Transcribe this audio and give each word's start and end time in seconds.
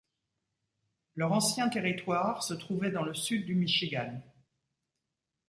Leur 1.15 1.31
ancien 1.31 1.69
territoire 1.69 2.41
se 2.41 2.55
trouvait 2.55 2.89
dans 2.89 3.03
le 3.03 3.13
sud 3.13 3.45
du 3.45 3.53
Michigan. 3.53 4.19